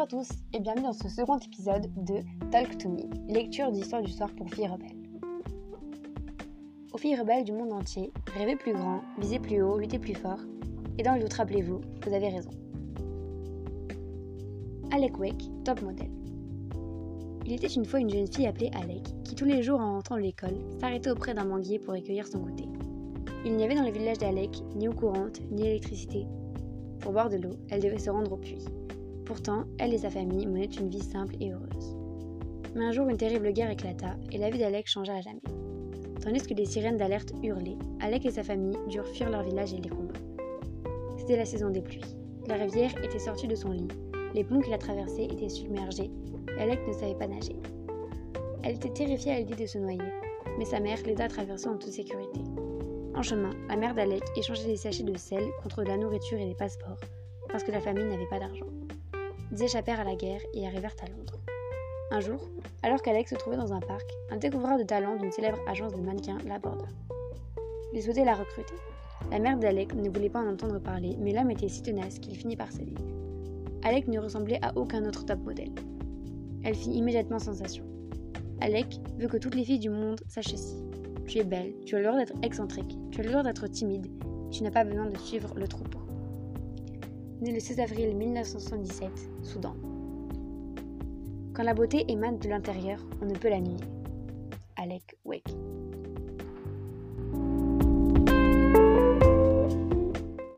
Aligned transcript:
à 0.00 0.06
tous 0.06 0.28
et 0.54 0.58
bienvenue 0.58 0.84
dans 0.84 0.94
ce 0.94 1.06
second 1.08 1.36
épisode 1.36 1.86
de 2.02 2.20
Talk 2.50 2.78
to 2.78 2.88
Me, 2.88 3.02
lecture 3.28 3.70
d'histoire 3.70 4.00
du 4.00 4.10
soir 4.10 4.30
pour 4.36 4.48
filles 4.48 4.68
rebelles. 4.68 4.96
Aux 6.94 6.98
filles 6.98 7.16
rebelles 7.16 7.44
du 7.44 7.52
monde 7.52 7.74
entier, 7.74 8.10
rêvez 8.34 8.56
plus 8.56 8.72
grand, 8.72 9.02
visez 9.18 9.38
plus 9.38 9.60
haut, 9.62 9.78
luttez 9.78 9.98
plus 9.98 10.14
fort, 10.14 10.38
et 10.96 11.02
dans 11.02 11.14
le 11.14 11.20
doute 11.20 11.34
rappelez-vous, 11.34 11.82
vous 12.04 12.14
avez 12.14 12.30
raison. 12.30 12.50
Alec 14.92 15.18
Wake, 15.18 15.50
top 15.62 15.82
modèle. 15.82 16.10
Il 17.44 17.52
était 17.52 17.66
une 17.66 17.84
fois 17.84 18.00
une 18.00 18.10
jeune 18.10 18.32
fille 18.32 18.46
appelée 18.46 18.70
Alec 18.74 19.04
qui 19.24 19.34
tous 19.34 19.44
les 19.44 19.62
jours 19.62 19.80
en 19.80 19.92
rentrant 19.92 20.16
de 20.16 20.22
l'école 20.22 20.56
s'arrêtait 20.80 21.10
auprès 21.10 21.34
d'un 21.34 21.44
manguier 21.44 21.78
pour 21.78 21.92
recueillir 21.92 22.26
son 22.26 22.38
goûter. 22.38 22.68
Il 23.44 23.56
n'y 23.56 23.64
avait 23.64 23.74
dans 23.74 23.84
le 23.84 23.92
village 23.92 24.18
d'Alec 24.18 24.62
ni 24.74 24.88
eau 24.88 24.94
courante 24.94 25.42
ni 25.50 25.66
électricité. 25.66 26.26
Pour 27.00 27.12
boire 27.12 27.28
de 27.28 27.36
l'eau, 27.36 27.56
elle 27.68 27.82
devait 27.82 27.98
se 27.98 28.08
rendre 28.08 28.32
au 28.32 28.36
puits. 28.36 28.64
Pourtant, 29.24 29.64
elle 29.78 29.94
et 29.94 29.98
sa 29.98 30.10
famille 30.10 30.46
menaient 30.46 30.64
une 30.66 30.88
vie 30.88 31.02
simple 31.02 31.36
et 31.40 31.52
heureuse. 31.52 31.96
Mais 32.74 32.84
un 32.84 32.92
jour, 32.92 33.08
une 33.08 33.16
terrible 33.16 33.52
guerre 33.52 33.70
éclata 33.70 34.16
et 34.30 34.38
la 34.38 34.50
vie 34.50 34.58
d'Alec 34.58 34.88
changea 34.88 35.14
à 35.14 35.20
jamais. 35.20 35.40
Tandis 36.22 36.46
que 36.46 36.54
les 36.54 36.66
sirènes 36.66 36.96
d'alerte 36.96 37.32
hurlaient, 37.42 37.78
Alec 38.00 38.24
et 38.26 38.30
sa 38.30 38.42
famille 38.42 38.78
durent 38.88 39.08
fuir 39.08 39.30
leur 39.30 39.42
village 39.42 39.74
et 39.74 39.80
les 39.80 39.88
combats. 39.88 40.20
C'était 41.18 41.36
la 41.36 41.44
saison 41.44 41.70
des 41.70 41.82
pluies. 41.82 42.16
La 42.46 42.54
rivière 42.54 42.92
était 43.04 43.18
sortie 43.18 43.48
de 43.48 43.54
son 43.54 43.70
lit, 43.70 43.88
les 44.34 44.44
ponts 44.44 44.60
qu'il 44.60 44.72
a 44.72 44.78
traversés 44.78 45.24
étaient 45.24 45.48
submergés 45.48 46.10
Alec 46.58 46.80
ne 46.86 46.92
savait 46.92 47.14
pas 47.14 47.26
nager. 47.26 47.56
Elle 48.62 48.76
était 48.76 48.92
terrifiée 48.92 49.32
à 49.32 49.38
l'idée 49.38 49.54
de 49.54 49.66
se 49.66 49.78
noyer, 49.78 49.98
mais 50.58 50.64
sa 50.64 50.80
mère 50.80 50.98
l'aida 51.04 51.24
à 51.24 51.28
traverser 51.28 51.68
en 51.68 51.76
toute 51.76 51.90
sécurité. 51.90 52.40
En 53.14 53.22
chemin, 53.22 53.50
la 53.68 53.76
mère 53.76 53.94
d'Alec 53.94 54.22
échangeait 54.36 54.66
des 54.66 54.76
sachets 54.76 55.02
de 55.02 55.16
sel 55.16 55.44
contre 55.62 55.82
de 55.82 55.88
la 55.88 55.96
nourriture 55.96 56.38
et 56.38 56.46
des 56.46 56.54
passeports, 56.54 57.00
parce 57.48 57.64
que 57.64 57.72
la 57.72 57.80
famille 57.80 58.04
n'avait 58.04 58.28
pas 58.28 58.38
d'argent. 58.38 58.66
Ils 59.52 59.62
échappèrent 59.62 60.00
à 60.00 60.04
la 60.04 60.14
guerre 60.14 60.40
et 60.54 60.66
arrivèrent 60.66 60.96
à 61.02 61.10
Londres. 61.10 61.38
Un 62.10 62.20
jour, 62.20 62.40
alors 62.82 63.02
qu'Alex 63.02 63.30
se 63.30 63.34
trouvait 63.34 63.58
dans 63.58 63.74
un 63.74 63.80
parc, 63.80 64.10
un 64.30 64.38
découvreur 64.38 64.78
de 64.78 64.82
talent 64.82 65.16
d'une 65.16 65.30
célèbre 65.30 65.58
agence 65.68 65.92
de 65.92 66.00
mannequins 66.00 66.38
l'aborda. 66.46 66.86
Il 67.92 68.02
souhaitait 68.02 68.24
la 68.24 68.34
recruter. 68.34 68.72
La 69.30 69.38
mère 69.38 69.58
d'Alec 69.58 69.94
ne 69.94 70.08
voulait 70.08 70.30
pas 70.30 70.40
en 70.40 70.54
entendre 70.54 70.78
parler, 70.78 71.16
mais 71.20 71.34
l'homme 71.34 71.50
était 71.50 71.68
si 71.68 71.82
tenace 71.82 72.18
qu'il 72.18 72.34
finit 72.34 72.56
par 72.56 72.72
céder. 72.72 72.94
Alec 73.82 74.08
ne 74.08 74.18
ressemblait 74.20 74.58
à 74.62 74.72
aucun 74.74 75.04
autre 75.04 75.26
top 75.26 75.40
modèle. 75.40 75.72
Elle 76.64 76.74
fit 76.74 76.90
immédiatement 76.90 77.38
sensation. 77.38 77.84
Alec 78.62 79.00
veut 79.18 79.28
que 79.28 79.36
toutes 79.36 79.54
les 79.54 79.64
filles 79.64 79.80
du 79.80 79.90
monde 79.90 80.22
sachent 80.28 80.52
ceci. 80.52 80.82
Tu 81.26 81.38
es 81.38 81.44
belle, 81.44 81.74
tu 81.84 81.94
as 81.94 81.98
le 81.98 82.06
droit 82.06 82.18
d'être 82.18 82.34
excentrique, 82.42 82.96
tu 83.10 83.20
as 83.20 83.24
le 83.24 83.30
droit 83.30 83.42
d'être 83.42 83.66
timide, 83.66 84.06
tu 84.50 84.62
n'as 84.62 84.70
pas 84.70 84.84
besoin 84.84 85.06
de 85.06 85.18
suivre 85.18 85.52
le 85.56 85.68
troupeau 85.68 86.01
né 87.42 87.50
le 87.50 87.58
16 87.58 87.80
avril 87.80 88.16
1977, 88.16 89.10
Soudan. 89.42 89.74
Quand 91.54 91.64
la 91.64 91.74
beauté 91.74 92.04
émane 92.08 92.38
de 92.38 92.48
l'intérieur, 92.48 93.00
on 93.20 93.26
ne 93.26 93.34
peut 93.34 93.48
la 93.48 93.58
nier. 93.58 93.80
Alec 94.76 95.16
Wake. 95.24 95.52